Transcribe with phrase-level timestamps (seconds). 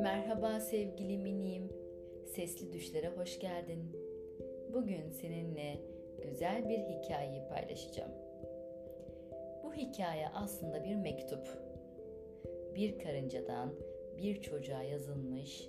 [0.00, 1.68] Merhaba sevgili minim.
[2.26, 3.84] Sesli düşlere hoş geldin.
[4.74, 5.78] Bugün seninle
[6.22, 8.10] güzel bir hikayeyi paylaşacağım.
[9.64, 11.48] Bu hikaye aslında bir mektup.
[12.74, 13.74] Bir karıncadan
[14.18, 15.68] bir çocuğa yazılmış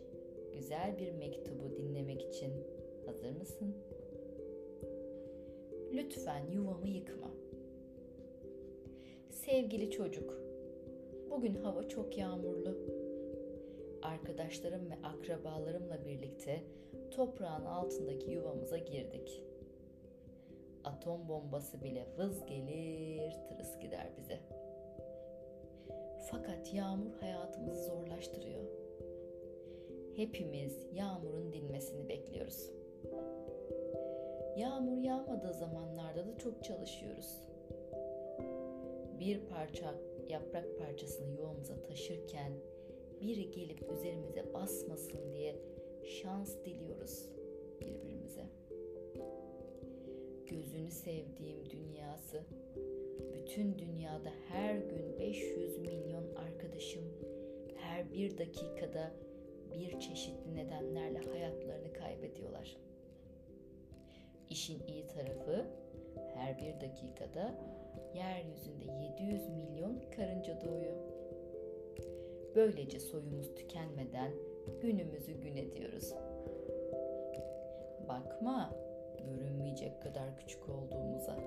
[0.54, 2.54] güzel bir mektubu dinlemek için
[3.06, 3.76] hazır mısın?
[5.94, 7.32] Lütfen yuvamı yıkma.
[9.62, 10.42] Sevgili çocuk,
[11.30, 12.78] bugün hava çok yağmurlu.
[14.02, 16.64] Arkadaşlarım ve akrabalarımla birlikte
[17.12, 19.44] toprağın altındaki yuvamıza girdik.
[20.84, 24.40] Atom bombası bile vız gelir, tırıs gider bize.
[26.32, 28.64] Fakat yağmur hayatımızı zorlaştırıyor.
[30.16, 32.72] Hepimiz yağmurun dinmesini bekliyoruz.
[34.58, 37.51] Yağmur yağmadığı zamanlarda da çok çalışıyoruz.
[39.22, 39.96] Bir parça
[40.30, 42.52] yaprak parçasını yuvamıza taşırken
[43.22, 45.56] biri gelip üzerimize basmasın diye
[46.04, 47.30] şans diliyoruz
[47.82, 48.46] birbirimize.
[50.48, 52.44] Gözünü sevdiğim dünyası,
[53.34, 57.04] bütün dünyada her gün 500 milyon arkadaşım
[57.78, 59.12] her bir dakikada
[59.74, 61.94] bir çeşitli nedenlerle hayatlarını.
[64.52, 65.66] İşin iyi tarafı
[66.36, 67.56] her bir dakikada
[68.16, 68.86] yeryüzünde
[69.22, 70.98] 700 milyon karınca doğuyor.
[72.56, 74.32] Böylece soyumuz tükenmeden
[74.82, 76.14] günümüzü gün ediyoruz.
[78.08, 78.76] Bakma
[79.18, 81.38] görünmeyecek kadar küçük olduğumuza.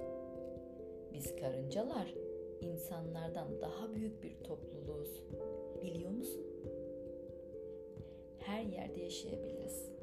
[1.13, 2.15] Biz karıncalar
[2.61, 5.23] insanlardan daha büyük bir topluluğuz.
[5.83, 6.47] Biliyor musun?
[8.39, 9.94] Her yerde yaşayabiliriz.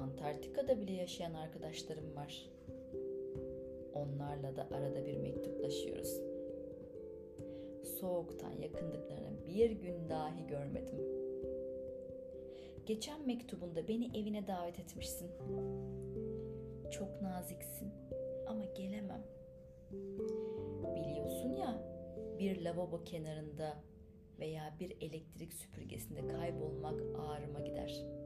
[0.00, 2.50] Antarktika'da bile yaşayan arkadaşlarım var.
[3.94, 6.20] Onlarla da arada bir mektuplaşıyoruz.
[8.00, 10.98] Soğuktan yakındıklarını bir gün dahi görmedim.
[12.86, 15.30] Geçen mektubunda beni evine davet etmişsin.
[16.90, 17.92] Çok naziksin
[18.46, 19.22] ama gelemem.
[20.96, 21.82] Biliyorsun ya
[22.38, 23.76] bir lavabo kenarında
[24.38, 28.19] veya bir elektrik süpürgesinde kaybolmak ağrıma gider.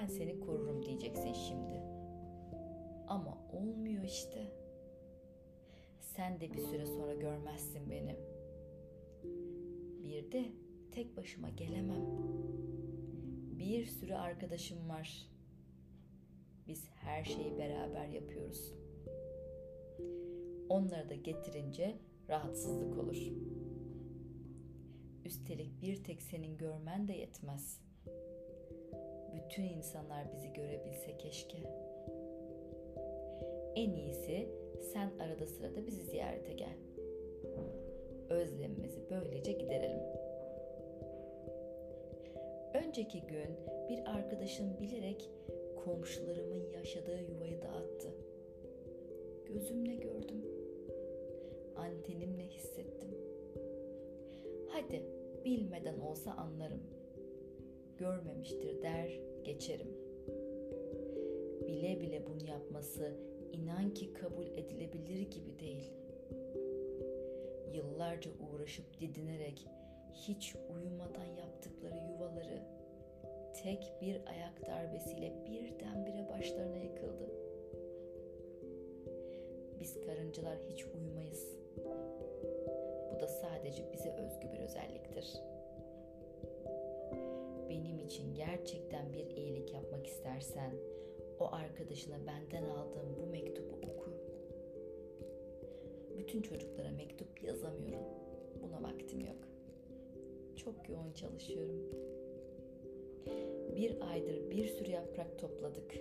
[0.00, 1.82] Ben seni korurum diyeceksin şimdi.
[3.08, 4.52] Ama olmuyor işte.
[6.00, 8.16] Sen de bir süre sonra görmezsin beni.
[10.02, 10.52] Bir de
[10.92, 12.04] tek başıma gelemem.
[13.58, 15.28] Bir sürü arkadaşım var.
[16.68, 18.74] Biz her şeyi beraber yapıyoruz.
[20.68, 23.32] Onları da getirince rahatsızlık olur.
[25.24, 27.89] Üstelik bir tek senin görmen de yetmez.
[29.34, 31.58] Bütün insanlar bizi görebilse keşke.
[33.74, 34.48] En iyisi
[34.92, 36.76] sen arada sırada bizi ziyarete gel.
[38.30, 40.00] Özlemimizi böylece giderelim.
[42.74, 43.56] Önceki gün
[43.88, 45.30] bir arkadaşım bilerek
[45.84, 48.14] komşularımın yaşadığı yuvayı dağıttı.
[49.46, 50.44] Gözümle gördüm.
[51.76, 53.08] Antenimle hissettim.
[54.68, 55.02] Hadi
[55.44, 56.80] bilmeden olsa anlarım.
[58.00, 59.96] Görmemiştir der geçerim.
[61.66, 63.12] Bile bile bunu yapması
[63.52, 65.92] inan ki kabul edilebilir gibi değil.
[67.74, 69.66] Yıllarca uğraşıp didinerek
[70.12, 72.62] hiç uyumadan yaptıkları yuvaları
[73.62, 77.30] tek bir ayak darbesiyle birdenbire başlarına yıkıldı.
[79.80, 81.56] Biz karıncalar hiç uyumayız.
[83.14, 85.40] Bu da sadece bize özgü bir özelliktir.
[87.70, 90.74] Benim için gerçekten bir iyilik yapmak istersen
[91.40, 94.10] o arkadaşına benden aldığım bu mektubu oku.
[96.18, 98.06] Bütün çocuklara mektup yazamıyorum.
[98.62, 99.48] Buna vaktim yok.
[100.56, 101.90] Çok yoğun çalışıyorum.
[103.76, 105.94] Bir aydır bir sürü yaprak topladık.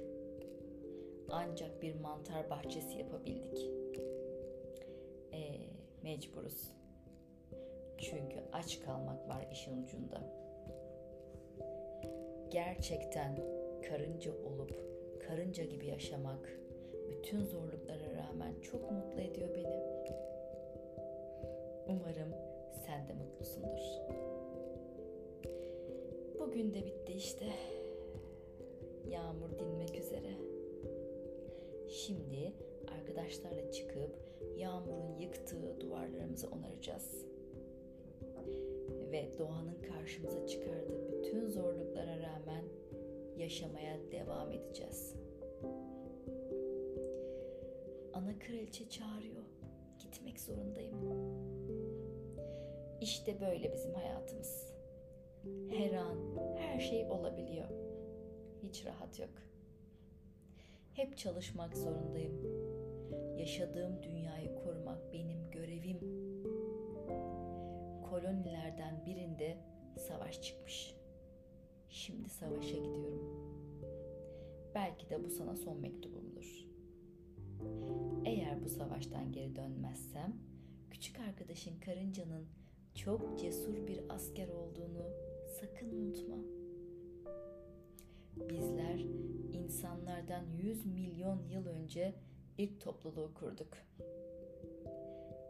[1.29, 3.69] Ancak bir mantar bahçesi yapabildik.
[5.34, 5.59] Ee,
[6.03, 6.72] mecburuz.
[7.97, 10.39] Çünkü aç kalmak var işin ucunda.
[12.51, 13.35] Gerçekten
[13.90, 14.72] karınca olup
[15.28, 16.59] karınca gibi yaşamak
[17.09, 19.79] bütün zorluklara rağmen çok mutlu ediyor beni.
[21.87, 22.34] Umarım
[22.85, 23.79] sen de mutlusundur.
[26.40, 27.46] Bugün de bitti işte.
[29.09, 30.31] Yağmur dinmek üzere.
[31.90, 32.53] Şimdi
[32.87, 34.11] arkadaşlarla çıkıp
[34.57, 37.25] yağmurun yıktığı duvarlarımızı onaracağız.
[39.11, 42.64] Ve doğanın karşımıza çıkardığı bütün zorluklara rağmen
[43.38, 45.16] yaşamaya devam edeceğiz.
[48.14, 49.44] Ana kraliçe çağırıyor.
[50.00, 50.96] Gitmek zorundayım.
[53.02, 54.73] İşte böyle bizim hayatımız.
[55.70, 56.17] Her an
[56.58, 57.70] her şey olabiliyor.
[58.64, 59.29] Hiç rahat yok.
[60.94, 62.34] Hep çalışmak zorundayım.
[63.38, 65.48] Yaşadığım dünyayı korumak benim.
[68.09, 69.58] Kolonilerden birinde
[70.08, 70.96] savaş çıkmış.
[71.90, 73.50] Şimdi savaşa gidiyorum.
[74.76, 76.66] Belki de bu sana son mektubumdur.
[78.26, 80.35] Eğer bu savaştan geri dönmezsem,
[80.91, 82.47] küçük arkadaşın karıncanın
[82.96, 85.06] çok cesur bir asker olduğunu
[85.59, 86.38] sakın unutma.
[88.50, 89.00] Bizler
[89.53, 92.16] insanlardan 100 milyon yıl önce
[92.58, 93.78] ilk topluluğu kurduk.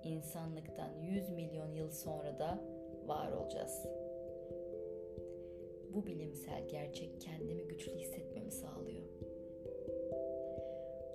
[0.04, 2.60] İnsanlıktan 100 milyon yıl sonra da
[3.06, 3.86] var olacağız.
[5.94, 9.06] Bu bilimsel gerçek kendimi güçlü hissetmemi sağlıyor.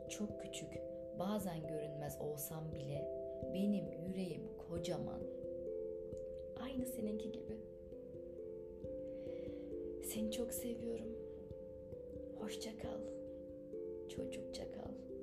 [0.09, 0.81] Çok küçük,
[1.19, 3.09] bazen görünmez olsam bile
[3.55, 5.21] benim yüreğim kocaman.
[6.63, 7.57] Aynı seninki gibi.
[10.03, 11.19] Seni çok seviyorum.
[12.41, 13.01] Hoşça kal.
[14.09, 15.14] Çocukça kal.